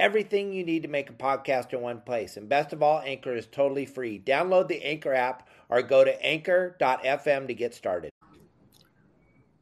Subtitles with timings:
[0.00, 2.36] everything you need to make a podcast in one place.
[2.36, 4.22] And best of all, Anchor is totally free.
[4.24, 8.10] Download the Anchor app or go to anchor.fm to get started.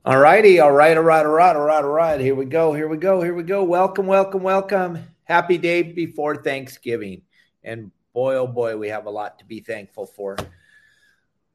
[0.05, 2.21] All righty, all right, all right, all right, all right, all right.
[2.21, 3.65] Here we go, here we go, here we go.
[3.65, 5.03] Welcome, welcome, welcome.
[5.25, 7.23] Happy day before Thanksgiving.
[7.65, 10.37] And boy, oh boy, we have a lot to be thankful for.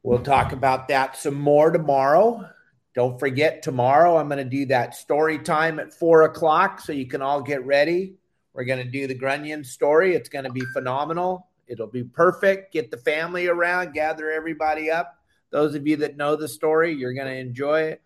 [0.04, 2.50] We'll talk about that some more tomorrow.
[2.94, 7.08] Don't forget, tomorrow I'm going to do that story time at four o'clock so you
[7.08, 8.16] can all get ready.
[8.54, 10.14] We're going to do the Grunion story.
[10.16, 11.48] It's going to be phenomenal.
[11.68, 12.74] It'll be perfect.
[12.74, 15.18] Get the family around, gather everybody up.
[15.52, 18.02] Those of you that know the story, you're going to enjoy it.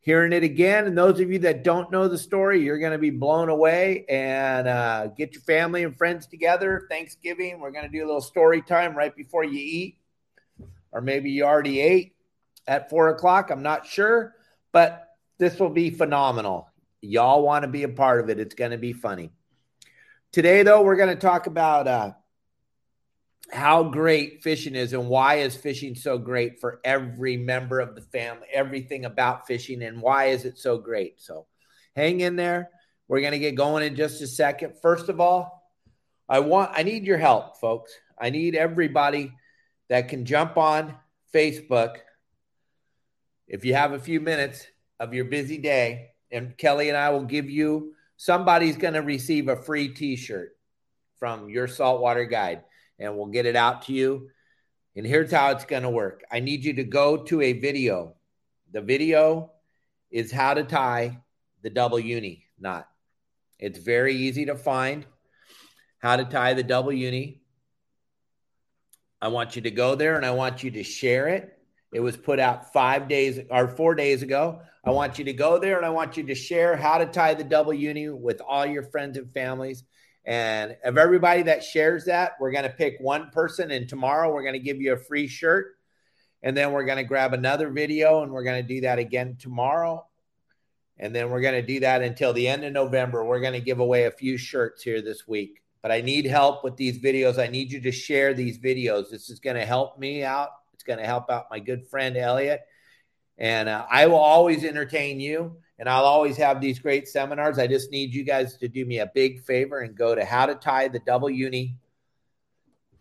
[0.00, 0.86] Hearing it again.
[0.86, 4.04] And those of you that don't know the story, you're going to be blown away
[4.08, 6.86] and uh, get your family and friends together.
[6.90, 9.98] Thanksgiving, we're going to do a little story time right before you eat
[10.92, 12.14] or maybe you already ate
[12.66, 13.50] at four o'clock.
[13.50, 14.34] I'm not sure,
[14.70, 16.68] but this will be phenomenal.
[17.00, 18.38] Y'all want to be a part of it.
[18.38, 19.32] It's going to be funny.
[20.32, 22.12] Today, though, we're going to talk about uh,
[23.52, 28.00] how great fishing is and why is fishing so great for every member of the
[28.00, 31.20] family, everything about fishing, and why is it so great.
[31.20, 31.46] So
[31.94, 32.70] hang in there.
[33.08, 34.76] We're going to get going in just a second.
[34.80, 35.70] First of all,
[36.30, 37.92] I want I need your help, folks.
[38.18, 39.34] I need everybody
[39.90, 40.96] that can jump on
[41.34, 41.96] Facebook
[43.46, 44.66] if you have a few minutes
[44.98, 47.92] of your busy day, and Kelly and I will give you
[48.22, 50.56] somebody's going to receive a free t shirt
[51.18, 52.62] from your saltwater guide,
[53.00, 54.28] and we'll get it out to you.
[54.94, 58.14] And here's how it's going to work I need you to go to a video.
[58.70, 59.50] The video
[60.10, 61.18] is how to tie
[61.62, 62.86] the double uni knot.
[63.58, 65.04] It's very easy to find
[65.98, 67.42] how to tie the double uni.
[69.20, 71.58] I want you to go there and I want you to share it.
[71.92, 74.62] It was put out five days or four days ago.
[74.84, 77.34] I want you to go there and I want you to share how to tie
[77.34, 79.84] the double uni with all your friends and families.
[80.24, 83.70] And of everybody that shares that, we're going to pick one person.
[83.70, 85.76] And tomorrow we're going to give you a free shirt.
[86.42, 89.36] And then we're going to grab another video and we're going to do that again
[89.38, 90.06] tomorrow.
[90.98, 93.24] And then we're going to do that until the end of November.
[93.24, 96.62] We're going to give away a few shirts here this week but I need help
[96.62, 97.38] with these videos.
[97.38, 99.10] I need you to share these videos.
[99.10, 100.50] This is going to help me out.
[100.72, 102.62] It's going to help out my good friend Elliot.
[103.42, 107.58] And uh, I will always entertain you and I'll always have these great seminars.
[107.58, 110.46] I just need you guys to do me a big favor and go to how
[110.46, 111.76] to tie the double uni,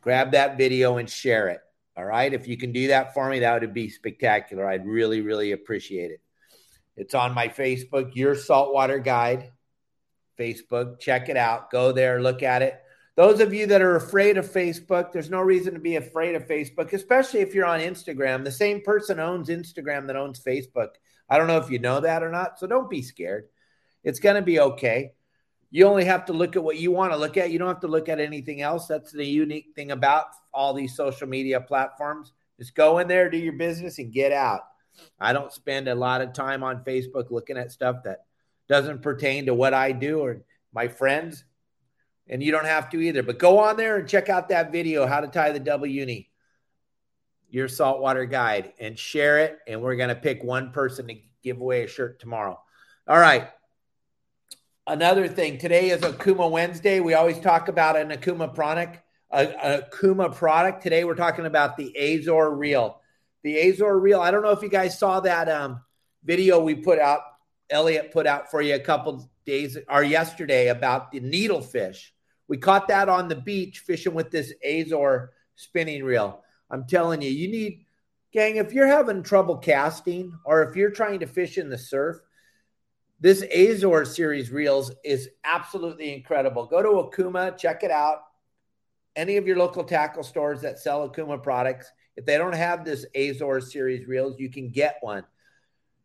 [0.01, 1.59] grab that video and share it.
[1.95, 2.33] All right.
[2.33, 4.67] If you can do that for me, that would be spectacular.
[4.67, 6.21] I'd really, really appreciate it.
[6.97, 9.51] It's on my Facebook, Your Saltwater Guide.
[10.39, 10.99] Facebook.
[10.99, 11.69] Check it out.
[11.69, 12.81] Go there, look at it.
[13.17, 16.47] Those of you that are afraid of Facebook, there's no reason to be afraid of
[16.47, 18.43] Facebook, especially if you're on Instagram.
[18.43, 20.91] The same person owns Instagram that owns Facebook.
[21.29, 22.57] I don't know if you know that or not.
[22.57, 23.49] So don't be scared.
[24.03, 25.11] It's going to be okay.
[25.71, 27.51] You only have to look at what you want to look at.
[27.51, 28.87] You don't have to look at anything else.
[28.87, 32.33] That's the unique thing about all these social media platforms.
[32.59, 34.61] Just go in there, do your business, and get out.
[35.19, 38.25] I don't spend a lot of time on Facebook looking at stuff that
[38.67, 41.45] doesn't pertain to what I do or my friends.
[42.31, 43.21] And you don't have to either.
[43.21, 46.29] But go on there and check out that video, How to Tie the Double Uni,
[47.49, 49.59] your saltwater guide, and share it.
[49.67, 52.59] And we're going to pick one person to give away a shirt tomorrow.
[53.07, 53.49] All right.
[54.87, 57.01] Another thing, today is Okuma Wednesday.
[57.01, 58.99] We always talk about an Okuma product.
[59.29, 60.83] A, a Kuma product.
[60.83, 62.99] Today we're talking about the Azor Reel.
[63.43, 64.19] The Azor Reel.
[64.19, 65.81] I don't know if you guys saw that um,
[66.23, 67.21] video we put out
[67.71, 72.10] Elliot put out for you a couple days or yesterday about the needlefish.
[72.51, 76.43] We caught that on the beach fishing with this Azor spinning reel.
[76.69, 77.85] I'm telling you, you need,
[78.33, 82.17] gang, if you're having trouble casting or if you're trying to fish in the surf,
[83.21, 86.65] this Azor series reels is absolutely incredible.
[86.65, 88.23] Go to Okuma, check it out.
[89.15, 93.05] Any of your local tackle stores that sell Okuma products, if they don't have this
[93.15, 95.23] Azor series reels, you can get one.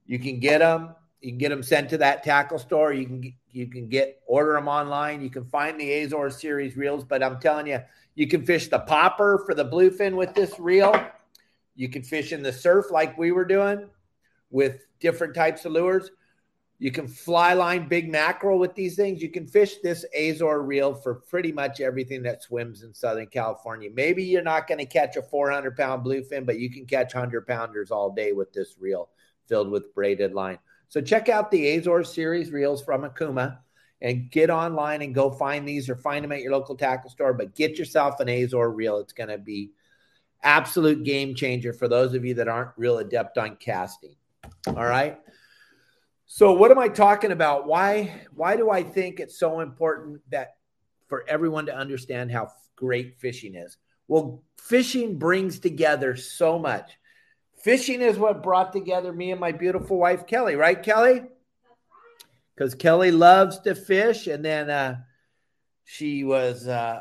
[0.06, 0.94] You can get them.
[1.20, 2.92] You can get them sent to that tackle store.
[2.92, 5.22] You can you can get order them online.
[5.22, 7.04] You can find the Azor series reels.
[7.04, 7.80] But I'm telling you,
[8.14, 10.94] you can fish the popper for the bluefin with this reel.
[11.74, 13.88] You can fish in the surf like we were doing
[14.50, 16.10] with different types of lures.
[16.78, 19.22] You can fly line big mackerel with these things.
[19.22, 23.88] You can fish this Azor reel for pretty much everything that swims in Southern California.
[23.92, 27.46] Maybe you're not going to catch a 400 pound bluefin, but you can catch 100
[27.46, 29.08] pounders all day with this reel
[29.48, 30.58] filled with braided line.
[30.88, 33.58] So check out the Azor series reels from Okuma
[34.00, 37.34] and get online and go find these or find them at your local tackle store.
[37.34, 38.98] But get yourself an Azor reel.
[38.98, 39.72] It's going to be
[40.42, 44.14] absolute game changer for those of you that aren't real adept on casting.
[44.68, 45.18] All right.
[46.26, 47.66] So what am I talking about?
[47.66, 50.56] Why why do I think it's so important that
[51.06, 53.76] for everyone to understand how great fishing is?
[54.08, 56.98] Well, fishing brings together so much.
[57.66, 61.22] Fishing is what brought together me and my beautiful wife Kelly, right, Kelly?
[62.54, 64.98] Because Kelly loves to fish, and then uh,
[65.82, 67.00] she was uh,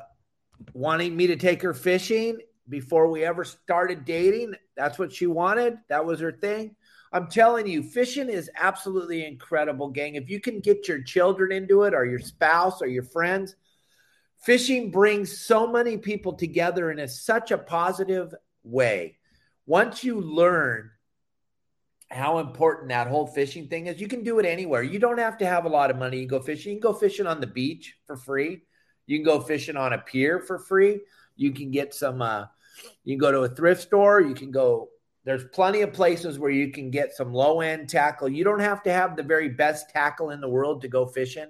[0.73, 4.55] wanting me to take her fishing before we ever started dating.
[4.75, 5.77] That's what she wanted.
[5.87, 6.75] That was her thing.
[7.13, 10.15] I'm telling you, fishing is absolutely incredible, gang.
[10.15, 13.55] If you can get your children into it, or your spouse, or your friends,
[14.39, 18.33] fishing brings so many people together in a, such a positive
[18.63, 19.19] way.
[19.65, 20.91] Once you learn
[22.11, 24.83] how important that whole fishing thing is, you can do it anywhere.
[24.83, 26.19] You don't have to have a lot of money.
[26.19, 26.73] You go fishing.
[26.73, 28.61] You can go fishing on the beach for free.
[29.07, 31.01] You can go fishing on a pier for free.
[31.35, 32.21] You can get some.
[32.21, 32.45] Uh,
[33.03, 34.21] you can go to a thrift store.
[34.21, 34.89] You can go
[35.25, 38.29] there's plenty of places where you can get some low end tackle.
[38.29, 41.47] You don't have to have the very best tackle in the world to go fishing.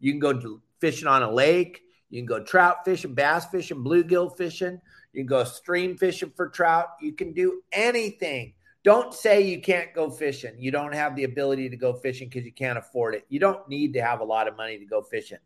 [0.00, 1.82] You can go fishing on a lake.
[2.08, 4.80] You can go trout fishing, bass fishing, bluegill fishing.
[5.12, 6.88] You can go stream fishing for trout.
[7.00, 8.54] You can do anything.
[8.82, 10.54] Don't say you can't go fishing.
[10.58, 13.26] You don't have the ability to go fishing because you can't afford it.
[13.28, 15.38] You don't need to have a lot of money to go fishing.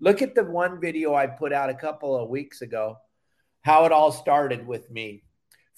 [0.00, 2.98] Look at the one video I put out a couple of weeks ago,
[3.62, 5.24] how it all started with me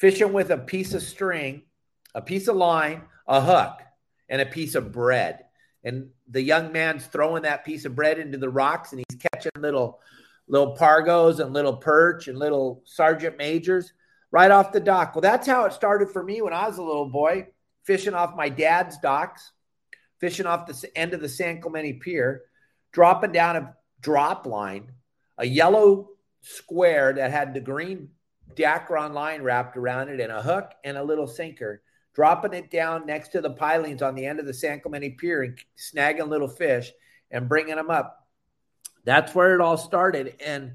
[0.00, 1.62] fishing with a piece of string,
[2.14, 3.80] a piece of line, a hook,
[4.30, 5.44] and a piece of bread.
[5.84, 9.52] And the young man's throwing that piece of bread into the rocks and he's catching
[9.58, 10.00] little
[10.50, 13.92] little pargos and little perch and little sergeant majors
[14.32, 15.14] right off the dock.
[15.14, 17.46] Well, that's how it started for me when I was a little boy,
[17.84, 19.52] fishing off my dad's docks,
[20.18, 22.42] fishing off the end of the San Clemente Pier,
[22.92, 24.90] dropping down a drop line,
[25.38, 26.10] a yellow
[26.42, 28.08] square that had the green
[28.54, 31.82] Dacron line wrapped around it and a hook and a little sinker,
[32.12, 35.44] dropping it down next to the pilings on the end of the San Clemente Pier
[35.44, 36.90] and snagging little fish
[37.30, 38.19] and bringing them up.
[39.04, 40.34] That's where it all started.
[40.44, 40.74] And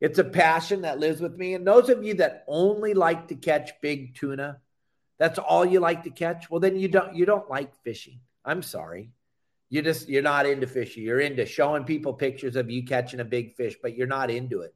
[0.00, 1.54] it's a passion that lives with me.
[1.54, 4.58] And those of you that only like to catch big tuna,
[5.18, 6.50] that's all you like to catch.
[6.50, 8.20] Well, then you don't you don't like fishing.
[8.44, 9.10] I'm sorry.
[9.70, 11.04] You just you're not into fishing.
[11.04, 14.60] You're into showing people pictures of you catching a big fish, but you're not into
[14.62, 14.74] it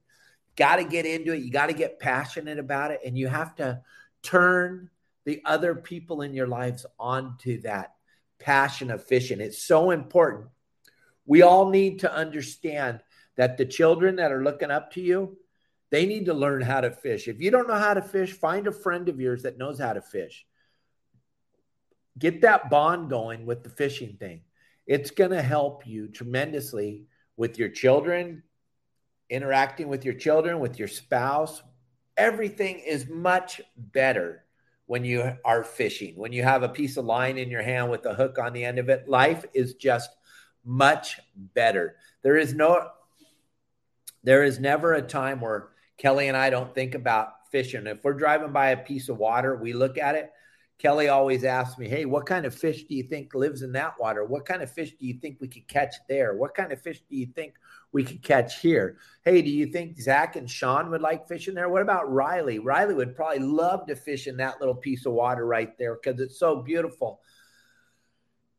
[0.59, 1.39] got to get into it.
[1.39, 3.01] You got to get passionate about it.
[3.07, 3.81] And you have to
[4.23, 4.91] turn
[5.25, 7.95] the other people in your lives onto that
[8.41, 9.41] passion of fishing.
[9.41, 10.49] It's so important.
[11.29, 13.01] We all need to understand
[13.37, 15.37] that the children that are looking up to you,
[15.91, 17.29] they need to learn how to fish.
[17.29, 19.93] If you don't know how to fish, find a friend of yours that knows how
[19.93, 20.47] to fish.
[22.19, 24.41] Get that bond going with the fishing thing.
[24.87, 27.05] It's going to help you tremendously
[27.37, 28.43] with your children,
[29.29, 31.63] interacting with your children, with your spouse.
[32.17, 34.45] Everything is much better
[34.87, 36.17] when you are fishing.
[36.17, 38.65] When you have a piece of line in your hand with a hook on the
[38.65, 40.11] end of it, life is just
[40.65, 41.21] much
[41.55, 41.97] better.
[42.23, 42.89] There is no
[44.25, 47.87] there is never a time where Kelly and I don't think about fishing.
[47.87, 50.31] If we're driving by a piece of water, we look at it.
[50.79, 53.95] Kelly always asks me, Hey, what kind of fish do you think lives in that
[53.99, 54.25] water?
[54.25, 56.37] What kind of fish do you think we could catch there?
[56.37, 57.55] What kind of fish do you think
[57.93, 58.99] we could catch here.
[59.25, 61.69] Hey, do you think Zach and Sean would like fishing there?
[61.69, 62.59] What about Riley?
[62.59, 66.21] Riley would probably love to fish in that little piece of water right there because
[66.21, 67.21] it's so beautiful.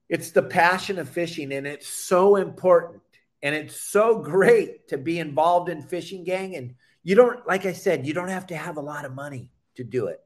[0.10, 3.02] It's the passion of fishing, and it's so important.
[3.42, 6.58] And it's so great to be involved in fishing gang.
[6.58, 9.50] And you don't, like I said, you don't have to have a lot of money
[9.76, 10.20] to do it.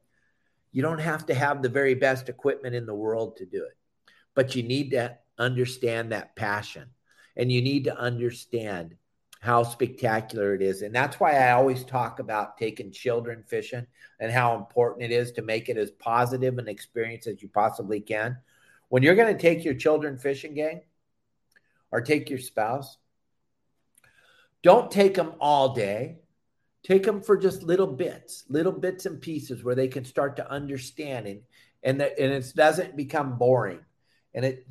[0.72, 3.76] You don't have to have the very best equipment in the world to do it,
[4.34, 6.88] but you need to understand that passion
[7.36, 8.96] and you need to understand
[9.40, 10.82] how spectacular it is.
[10.82, 13.86] And that's why I always talk about taking children fishing
[14.18, 18.00] and how important it is to make it as positive an experience as you possibly
[18.00, 18.38] can.
[18.94, 20.82] When you're going to take your children fishing, gang,
[21.90, 22.96] or take your spouse,
[24.62, 26.20] don't take them all day.
[26.84, 30.48] take them for just little bits, little bits and pieces where they can start to
[30.48, 31.40] understand and
[31.82, 33.80] and that and it doesn't become boring.
[34.32, 34.64] And it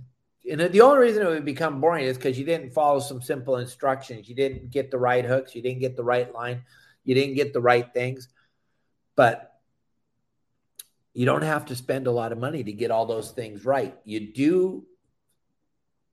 [0.50, 3.58] and the only reason it would become boring is because you didn't follow some simple
[3.58, 4.30] instructions.
[4.30, 5.54] You didn't get the right hooks.
[5.54, 6.64] You didn't get the right line.
[7.04, 8.30] You didn't get the right things.
[9.18, 9.53] But
[11.14, 13.96] you don't have to spend a lot of money to get all those things right.
[14.04, 14.86] You do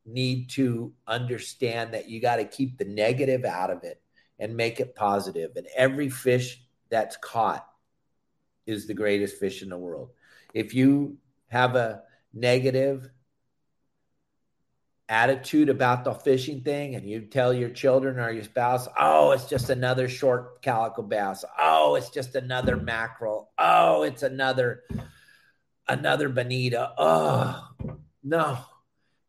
[0.04, 4.00] need to understand that you got to keep the negative out of it
[4.38, 5.52] and make it positive.
[5.56, 7.66] And every fish that's caught
[8.66, 10.10] is the greatest fish in the world.
[10.54, 11.16] If you
[11.48, 12.02] have a
[12.32, 13.10] negative
[15.10, 19.46] attitude about the fishing thing and you tell your children or your spouse, oh, it's
[19.46, 21.44] just another short calico bass.
[21.58, 23.50] Oh, it's just another mackerel.
[23.58, 24.84] Oh, it's another
[25.88, 26.92] another bonita.
[26.96, 27.68] Oh,
[28.22, 28.58] no.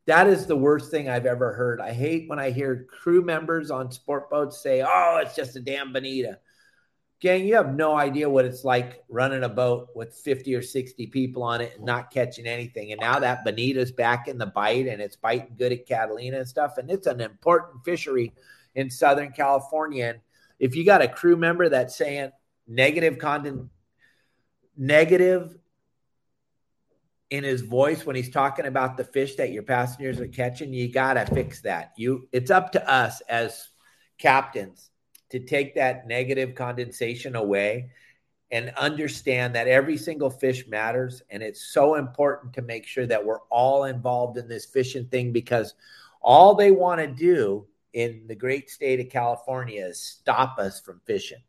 [0.05, 1.81] That is the worst thing I've ever heard.
[1.81, 5.59] I hate when I hear crew members on sport boats say, oh, it's just a
[5.59, 6.39] damn bonita.
[7.21, 11.05] Gang, you have no idea what it's like running a boat with 50 or 60
[11.07, 12.91] people on it and not catching anything.
[12.91, 16.47] And now that bonita's back in the bite and it's biting good at Catalina and
[16.47, 16.79] stuff.
[16.79, 18.33] And it's an important fishery
[18.73, 20.05] in Southern California.
[20.05, 20.19] And
[20.57, 22.31] if you got a crew member that's saying
[22.67, 23.69] negative content,
[24.75, 25.55] negative
[27.29, 30.91] in his voice when he's talking about the fish that your passengers are catching, you
[30.91, 31.91] got to fix that.
[31.97, 33.69] You, it's up to us as
[34.17, 34.90] captains
[35.31, 37.89] to take that negative condensation away
[38.51, 41.21] and understand that every single fish matters.
[41.29, 45.31] And it's so important to make sure that we're all involved in this fishing thing
[45.31, 45.73] because
[46.21, 51.01] all they want to do in the great state of California is stop us from
[51.05, 51.41] fishing.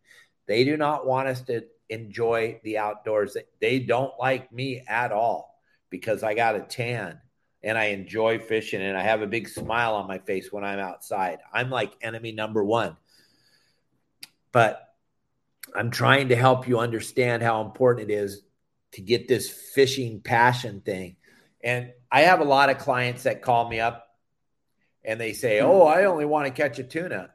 [0.46, 3.36] They do not want us to enjoy the outdoors.
[3.60, 5.60] They don't like me at all
[5.90, 7.20] because I got a tan
[7.64, 10.78] and I enjoy fishing and I have a big smile on my face when I'm
[10.78, 11.40] outside.
[11.52, 12.96] I'm like enemy number one
[14.52, 14.88] but
[15.74, 18.42] I'm trying to help you understand how important it is
[18.92, 21.16] to get this fishing passion thing.
[21.64, 24.06] And I have a lot of clients that call me up
[25.04, 27.30] and they say, Oh, I only want to catch a tuna.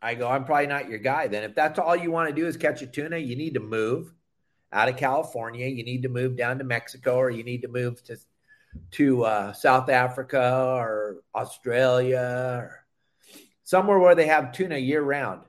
[0.00, 1.28] I go, I'm probably not your guy.
[1.28, 3.60] Then, if that's all you want to do is catch a tuna, you need to
[3.60, 4.12] move
[4.70, 5.66] out of California.
[5.66, 8.16] You need to move down to Mexico or you need to move to,
[8.92, 12.84] to uh, South Africa or Australia or
[13.62, 15.42] somewhere where they have tuna year round.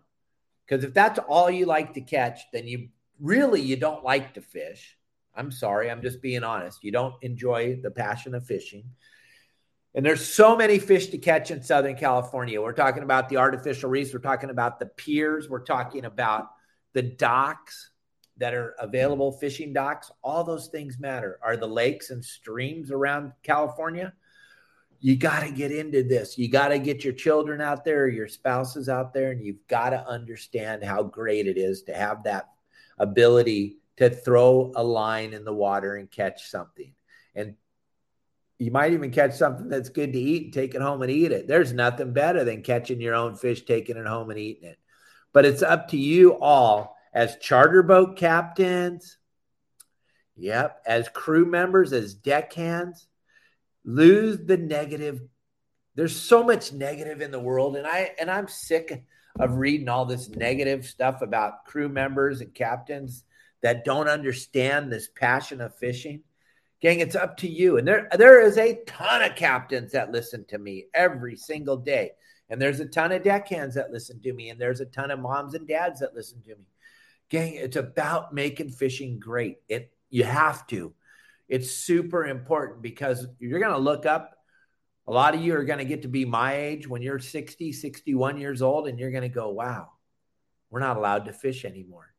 [0.68, 4.42] Because if that's all you like to catch, then you really you don't like to
[4.42, 4.98] fish.
[5.36, 6.84] I'm sorry, I'm just being honest.
[6.84, 8.86] You don't enjoy the passion of fishing.
[9.94, 12.62] And there's so many fish to catch in Southern California.
[12.62, 16.48] We're talking about the artificial reefs, we're talking about the piers, we're talking about
[16.94, 17.92] the docks
[18.38, 20.12] that are available, fishing docks.
[20.24, 21.40] All those things matter.
[21.42, 24.14] Are the lakes and streams around California?
[25.06, 26.36] You got to get into this.
[26.36, 29.92] You got to get your children out there, your spouses out there, and you've got
[29.92, 32.50] to understand how great it is to have that
[32.98, 36.92] ability to throw a line in the water and catch something.
[37.36, 37.54] And
[38.58, 41.32] you might even catch something that's good to eat and take it home and eat
[41.32, 41.48] it.
[41.48, 44.80] There's nothing better than catching your own fish, taking it home and eating it.
[45.34, 49.20] But it's up to you all as charter boat captains,
[50.36, 53.06] yep, as crew members, as deckhands
[53.86, 55.22] lose the negative.
[55.96, 59.06] There's so much negative in the world and i and i'm sick
[59.40, 63.24] of reading all this negative stuff about crew members and captains
[63.62, 66.22] that don't understand this passion of fishing.
[66.82, 67.78] Gang it's up to you.
[67.78, 72.12] And there there is a ton of captains that listen to me every single day.
[72.50, 74.50] And there's a ton of deckhands that listen to me.
[74.50, 76.66] And there's a ton of moms and dads that listen to me.
[77.30, 79.58] Gang it's about making fishing great.
[79.68, 80.94] It you have to
[81.48, 84.32] it's super important because you're going to look up.
[85.08, 87.72] A lot of you are going to get to be my age when you're 60,
[87.72, 89.92] 61 years old, and you're going to go, wow,
[90.72, 92.14] we're not allowed to fish anymore.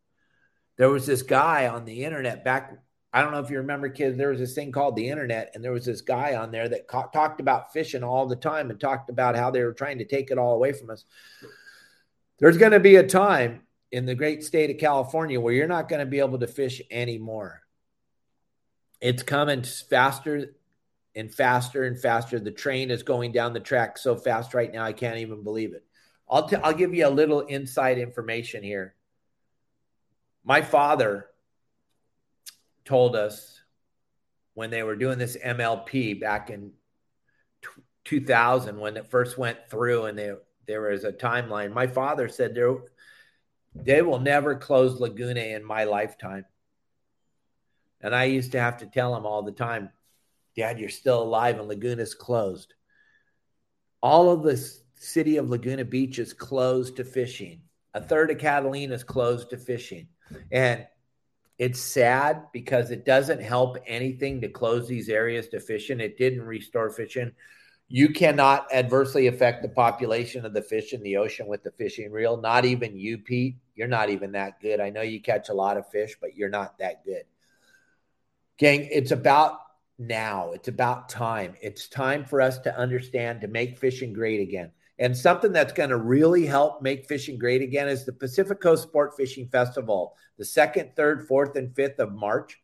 [0.76, 2.78] There was this guy on the internet back.
[3.12, 5.64] I don't know if you remember, kids, there was this thing called the internet, and
[5.64, 8.78] there was this guy on there that ca- talked about fishing all the time and
[8.78, 11.04] talked about how they were trying to take it all away from us.
[12.38, 15.88] There's going to be a time in the great state of California where you're not
[15.88, 17.62] going to be able to fish anymore
[19.00, 20.54] it's coming faster
[21.14, 22.38] and faster and faster.
[22.38, 25.74] The train is going down the track so fast right now, I can't even believe
[25.74, 25.84] it.
[26.28, 28.94] I'll, t- I'll give you a little inside information here.
[30.44, 31.26] My father
[32.84, 33.60] told us
[34.54, 36.72] when they were doing this MLP back in
[37.62, 40.32] t- 2000 when it first went through and they,
[40.66, 41.72] there was a timeline.
[41.72, 42.76] My father said there,
[43.74, 46.44] they will never close Laguna in my lifetime.
[48.06, 49.90] And I used to have to tell him all the time,
[50.54, 52.74] Dad, you're still alive and Laguna's closed.
[54.00, 54.56] All of the
[54.94, 57.62] city of Laguna Beach is closed to fishing
[57.94, 60.06] A third of Catalina is closed to fishing.
[60.52, 60.86] And
[61.58, 65.98] it's sad because it doesn't help anything to close these areas to fishing.
[65.98, 67.32] It didn't restore fishing.
[67.88, 72.12] You cannot adversely affect the population of the fish in the ocean with the fishing
[72.12, 72.36] reel.
[72.36, 73.56] Not even you, Pete.
[73.74, 74.78] You're not even that good.
[74.78, 77.24] I know you catch a lot of fish, but you're not that good.
[78.58, 79.58] Gang, it's about
[79.98, 80.52] now.
[80.52, 81.54] It's about time.
[81.60, 84.72] It's time for us to understand to make fishing great again.
[84.98, 88.84] And something that's going to really help make fishing great again is the Pacific Coast
[88.84, 92.58] Sport Fishing Festival, the second, third, fourth, and fifth of March.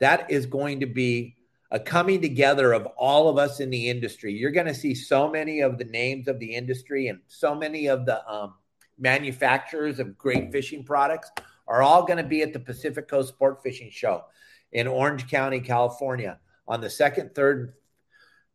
[0.00, 1.36] That is going to be
[1.70, 4.34] a coming together of all of us in the industry.
[4.34, 7.86] You're going to see so many of the names of the industry and so many
[7.86, 8.54] of the um,
[8.98, 11.30] manufacturers of great fishing products
[11.66, 14.24] are all going to be at the Pacific Coast Sport Fishing Show
[14.72, 17.74] in Orange County, California on the second, third,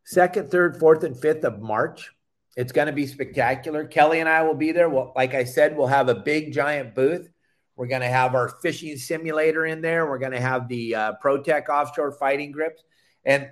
[0.04, 2.10] second, third, fourth, and fifth of March.
[2.56, 3.84] It's going to be spectacular.
[3.84, 4.88] Kelly and I will be there.
[4.88, 7.28] Well, like I said, we'll have a big giant booth.
[7.76, 10.08] We're going to have our fishing simulator in there.
[10.08, 12.84] We're going to have the uh, ProTech offshore fighting grips.
[13.24, 13.48] And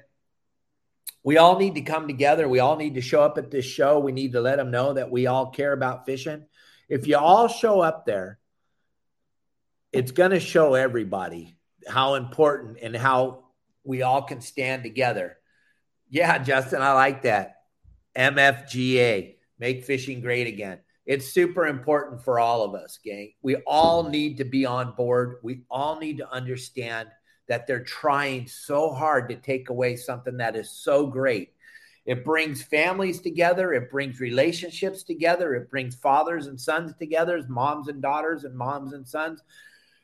[1.25, 2.49] we all need to come together.
[2.49, 3.99] We all need to show up at this show.
[3.99, 6.47] We need to let them know that we all care about fishing.
[6.89, 8.39] If you all show up there,
[9.93, 11.57] it's going to show everybody
[11.89, 13.45] how important and how
[13.85, 15.39] we all can stand together.
[16.11, 17.63] Yeah, Justin, I like that.
[18.17, 20.79] MFGA, make fishing great again.
[21.05, 23.33] It's super important for all of us, gang.
[23.43, 25.37] We all need to be on board.
[25.43, 27.09] We all need to understand
[27.49, 31.53] that they're trying so hard to take away something that is so great.
[32.05, 37.89] It brings families together, it brings relationships together, it brings fathers and sons together, moms
[37.89, 39.43] and daughters, and moms and sons,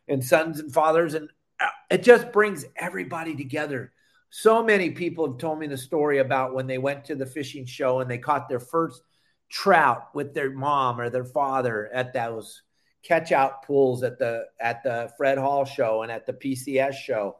[0.07, 1.15] and sons and fathers.
[1.15, 1.29] And
[1.61, 3.93] Uh, it just brings everybody together.
[4.31, 7.67] So many people have told me the story about when they went to the fishing
[7.67, 9.03] show and they caught their first
[9.49, 12.63] trout with their mom or their father at those
[13.03, 17.37] catch out pools at the at the Fred Hall show and at the PCS show.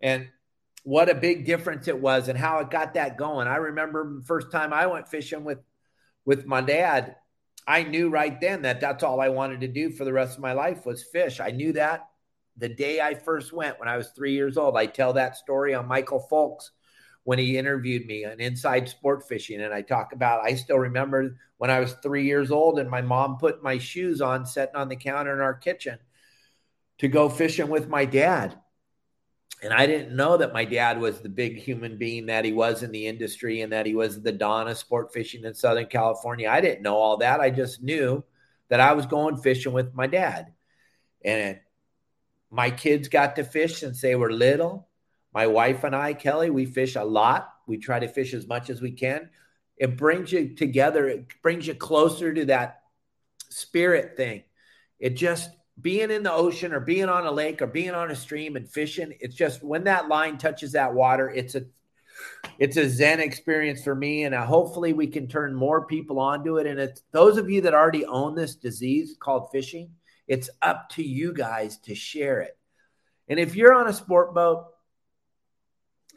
[0.00, 0.28] And
[0.84, 3.48] what a big difference it was and how it got that going.
[3.48, 5.58] I remember the first time I went fishing with
[6.24, 7.16] with my dad,
[7.66, 10.42] I knew right then that that's all I wanted to do for the rest of
[10.42, 11.40] my life was fish.
[11.40, 12.06] I knew that
[12.58, 14.76] the day I first went when I was three years old.
[14.76, 16.72] I tell that story on Michael Folks
[17.24, 19.60] when he interviewed me on Inside Sport Fishing.
[19.60, 23.02] And I talk about, I still remember when I was three years old and my
[23.02, 25.98] mom put my shoes on, sitting on the counter in our kitchen
[26.98, 28.58] to go fishing with my dad.
[29.62, 32.82] And I didn't know that my dad was the big human being that he was
[32.82, 36.48] in the industry and that he was the Don of sport fishing in Southern California.
[36.48, 37.40] I didn't know all that.
[37.40, 38.24] I just knew
[38.68, 40.52] that I was going fishing with my dad.
[41.24, 41.58] And
[42.50, 44.88] my kids got to fish since they were little.
[45.34, 47.52] My wife and I, Kelly, we fish a lot.
[47.66, 49.28] We try to fish as much as we can.
[49.76, 52.82] It brings you together, it brings you closer to that
[53.50, 54.42] spirit thing.
[54.98, 58.16] It just being in the ocean or being on a lake or being on a
[58.16, 61.62] stream and fishing, it's just when that line touches that water, it's a
[62.58, 66.56] it's a zen experience for me and uh, hopefully we can turn more people onto
[66.56, 69.88] it and it's those of you that already own this disease called fishing
[70.28, 72.56] it's up to you guys to share it.
[73.28, 74.66] And if you're on a sport boat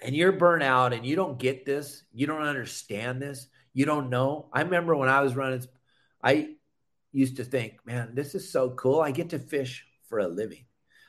[0.04, 4.10] and you're burnt out and you don't get this, you don't understand this, you don't
[4.10, 4.50] know.
[4.54, 5.64] I remember when I was running,
[6.24, 6.56] I
[7.12, 9.02] used to think, man, this is so cool.
[9.02, 10.66] I get to fish for a living.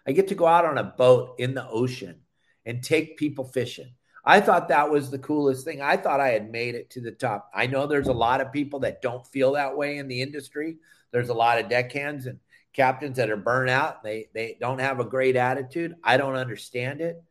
[0.06, 2.20] I get to go out on a boat in the ocean
[2.64, 3.92] and take people fishing.
[4.24, 5.82] I thought that was the coolest thing.
[5.82, 7.50] I thought I had made it to the top.
[7.52, 10.78] I know there's a lot of people that don't feel that way in the industry.
[11.10, 12.38] There's a lot of deckhands and
[12.72, 14.02] captains that are burnt out.
[14.02, 15.96] They they don't have a great attitude.
[16.02, 17.22] I don't understand it.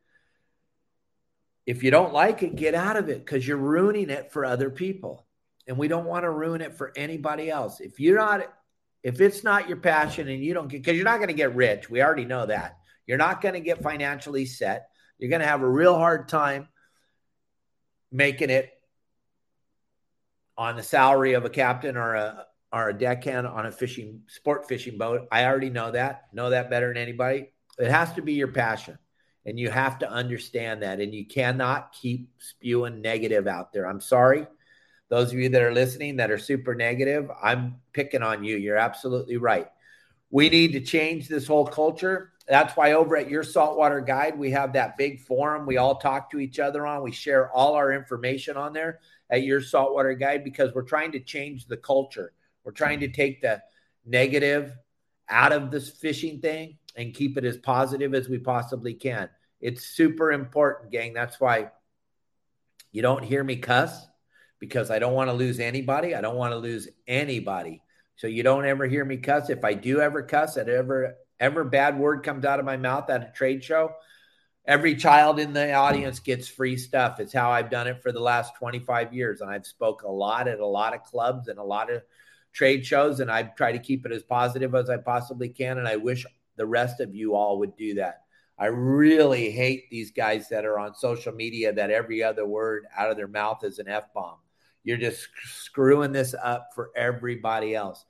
[1.66, 4.70] If you don't like it, get out of it because you're ruining it for other
[4.70, 5.26] people.
[5.68, 7.80] And we don't want to ruin it for anybody else.
[7.80, 8.52] If you're not,
[9.02, 11.54] if it's not your passion and you don't get, because you're not going to get
[11.54, 11.88] rich.
[11.88, 12.78] We already know that.
[13.06, 14.88] You're not going to get financially set.
[15.18, 16.68] You're going to have a real hard time
[18.10, 18.70] making it
[20.58, 24.66] on the salary of a captain or a are a deckhand on a fishing sport
[24.66, 25.28] fishing boat.
[25.30, 27.52] I already know that, know that better than anybody.
[27.78, 28.98] It has to be your passion.
[29.44, 31.00] And you have to understand that.
[31.00, 33.86] And you cannot keep spewing negative out there.
[33.86, 34.46] I'm sorry.
[35.08, 38.56] Those of you that are listening that are super negative, I'm picking on you.
[38.56, 39.66] You're absolutely right.
[40.30, 42.32] We need to change this whole culture.
[42.48, 46.30] That's why over at Your Saltwater Guide, we have that big forum we all talk
[46.30, 47.02] to each other on.
[47.02, 51.20] We share all our information on there at Your Saltwater Guide because we're trying to
[51.20, 52.32] change the culture
[52.64, 53.62] we're trying to take the
[54.04, 54.76] negative
[55.28, 59.28] out of this fishing thing and keep it as positive as we possibly can.
[59.60, 61.14] It's super important, gang.
[61.14, 61.70] That's why
[62.90, 64.06] you don't hear me cuss
[64.58, 66.14] because I don't want to lose anybody.
[66.14, 67.82] I don't want to lose anybody
[68.16, 69.50] So you don't ever hear me cuss.
[69.50, 73.10] If I do ever cuss, at ever ever bad word comes out of my mouth
[73.10, 73.92] at a trade show,
[74.64, 77.18] every child in the audience gets free stuff.
[77.18, 79.40] It's how I've done it for the last 25 years.
[79.40, 82.02] And I've spoke a lot at a lot of clubs and a lot of
[82.52, 83.20] trade shows.
[83.20, 85.78] And I try to keep it as positive as I possibly can.
[85.78, 88.22] And I wish the rest of you all would do that.
[88.58, 93.10] I really hate these guys that are on social media that every other word out
[93.10, 94.36] of their mouth is an F bomb.
[94.84, 98.04] You're just screwing this up for everybody else.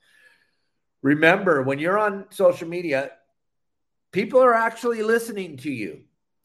[1.01, 3.11] Remember, when you're on social media,
[4.11, 6.01] people are actually listening to you.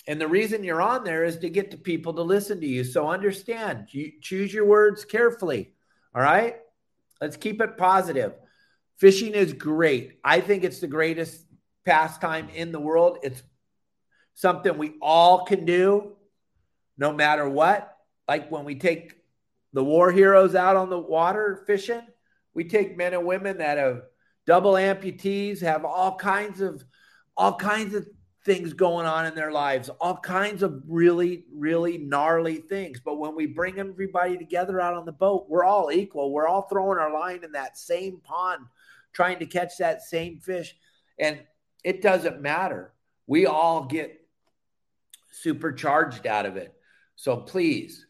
[0.07, 2.85] And the reason you're on there is to get to people to listen to you.
[2.85, 5.75] So understand, you choose your words carefully.
[6.15, 6.57] All right?
[7.21, 8.35] Let's keep it positive.
[8.99, 10.19] Fishing is great.
[10.25, 11.45] I think it's the greatest
[11.85, 13.19] pastime in the world.
[13.23, 13.43] It's
[14.35, 16.17] something we all can do
[16.97, 17.97] no matter what.
[18.27, 19.15] Like when we take
[19.73, 22.03] the war heroes out on the water fishing,
[22.55, 24.03] we take men and women that have
[24.47, 26.85] double amputees, have all kinds of
[27.37, 28.07] all kinds of
[28.49, 32.99] things going on in their lives, all kinds of really, really gnarly things.
[32.99, 36.33] But when we bring everybody together out on the boat, we're all equal.
[36.33, 38.65] We're all throwing our line in that same pond,
[39.13, 40.75] trying to catch that same fish.
[41.19, 41.41] And
[41.85, 42.95] it doesn't matter.
[43.27, 44.19] We all get
[45.31, 46.75] supercharged out of it.
[47.17, 48.07] So please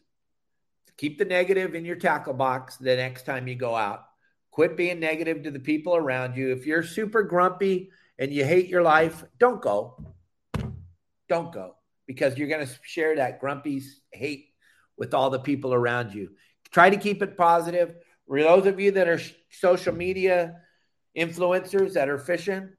[0.95, 4.05] keep the negative in your tackle box the next time you go out.
[4.51, 6.53] Quit being negative to the people around you.
[6.53, 10.15] If you're super grumpy and you hate your life, don't go.
[11.29, 11.75] Don't go
[12.07, 14.47] because you're going to share that grumpy hate
[14.97, 16.31] with all the people around you.
[16.71, 17.95] Try to keep it positive.
[18.27, 20.55] For those of you that are social media
[21.17, 22.69] influencers that are fishing,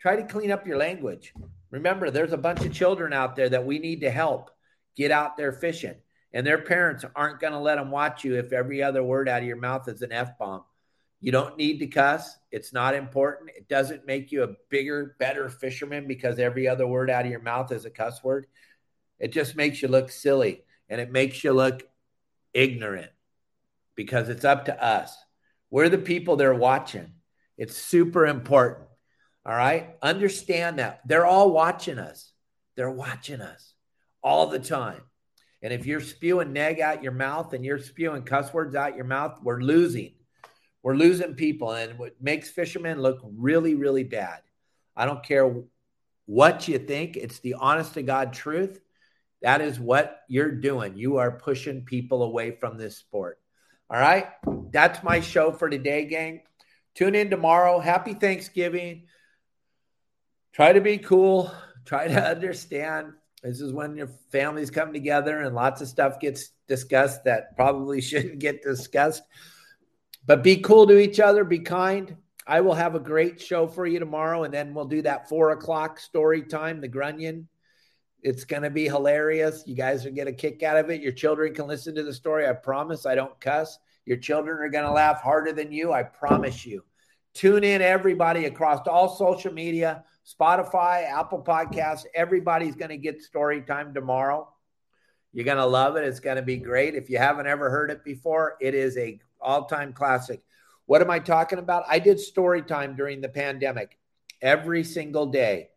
[0.00, 1.32] try to clean up your language.
[1.70, 4.50] Remember, there's a bunch of children out there that we need to help
[4.96, 5.94] get out there fishing,
[6.32, 9.42] and their parents aren't going to let them watch you if every other word out
[9.42, 10.64] of your mouth is an F bomb.
[11.20, 12.36] You don't need to cuss.
[12.52, 13.50] It's not important.
[13.56, 17.42] It doesn't make you a bigger, better fisherman because every other word out of your
[17.42, 18.46] mouth is a cuss word.
[19.18, 21.82] It just makes you look silly and it makes you look
[22.54, 23.10] ignorant
[23.96, 25.16] because it's up to us.
[25.70, 27.12] We're the people they're watching.
[27.56, 28.86] It's super important.
[29.44, 29.96] All right.
[30.02, 31.00] Understand that.
[31.06, 32.32] They're all watching us.
[32.76, 33.74] They're watching us
[34.22, 35.02] all the time.
[35.62, 39.04] And if you're spewing neg out your mouth and you're spewing cuss words out your
[39.04, 40.12] mouth, we're losing.
[40.82, 41.72] We're losing people.
[41.72, 44.40] And what makes fishermen look really, really bad.
[44.96, 45.62] I don't care
[46.26, 48.80] what you think, it's the honest to God truth.
[49.40, 50.96] That is what you're doing.
[50.96, 53.38] You are pushing people away from this sport.
[53.88, 54.26] All right.
[54.70, 56.42] That's my show for today, gang.
[56.94, 57.78] Tune in tomorrow.
[57.78, 59.04] Happy Thanksgiving
[60.58, 61.52] try to be cool,
[61.84, 63.12] try to understand.
[63.44, 68.00] This is when your families come together and lots of stuff gets discussed that probably
[68.02, 69.22] shouldn't get discussed.
[70.28, 72.14] But be cool to each other, be kind.
[72.46, 75.52] I will have a great show for you tomorrow, and then we'll do that four
[75.52, 77.48] o'clock story time, the Grunion.
[78.22, 79.64] It's going to be hilarious.
[79.66, 81.00] You guys will get a kick out of it.
[81.00, 82.46] Your children can listen to the story.
[82.46, 83.78] I promise I don't cuss.
[84.04, 85.94] Your children are going to laugh harder than you.
[85.94, 86.84] I promise you.
[87.32, 90.04] Tune in, everybody, across all social media.
[90.26, 94.52] Spotify, Apple Podcasts, everybody's going to get story time tomorrow.
[95.32, 96.04] You're going to love it.
[96.04, 96.94] It's going to be great.
[96.94, 100.42] If you haven't ever heard it before, it is a all-time classic.
[100.86, 101.84] What am I talking about?
[101.88, 103.98] I did story time during the pandemic.
[104.40, 105.68] Every single day,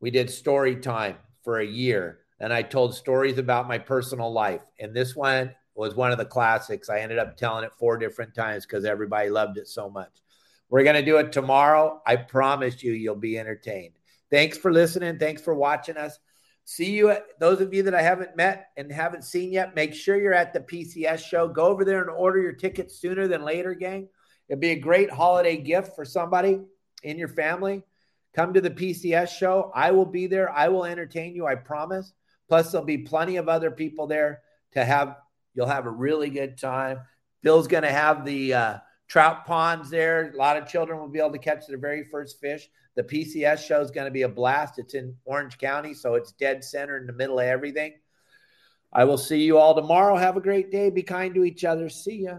[0.00, 4.62] we did story time for a year, and I told stories about my personal life.
[4.80, 6.90] And this one was one of the classics.
[6.90, 10.10] I ended up telling it four different times because everybody loved it so much.
[10.68, 12.00] We're going to do it tomorrow.
[12.06, 13.94] I promise you, you'll be entertained.
[14.30, 15.18] Thanks for listening.
[15.18, 16.18] Thanks for watching us.
[16.64, 19.94] See you, at, those of you that I haven't met and haven't seen yet, make
[19.94, 21.48] sure you're at the PCS show.
[21.48, 24.08] Go over there and order your tickets sooner than later, gang.
[24.48, 26.60] It'd be a great holiday gift for somebody
[27.02, 27.82] in your family.
[28.34, 29.70] Come to the PCS show.
[29.74, 30.50] I will be there.
[30.50, 32.12] I will entertain you, I promise.
[32.48, 35.16] Plus, there'll be plenty of other people there to have.
[35.54, 37.00] You'll have a really good time.
[37.42, 38.78] Bill's going to have the uh,
[39.12, 40.32] trout ponds there.
[40.32, 42.70] A lot of children will be able to catch their very first fish.
[42.94, 44.78] The PCS show is going to be a blast.
[44.78, 47.92] It's in Orange County, so it's dead center in the middle of everything.
[48.90, 50.16] I will see you all tomorrow.
[50.16, 50.88] Have a great day.
[50.88, 51.90] Be kind to each other.
[51.90, 52.38] See ya.